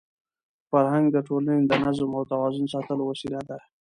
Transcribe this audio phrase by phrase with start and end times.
[0.69, 3.57] فرهنګ د ټولني د نظم او توازن ساتلو وسیله ده.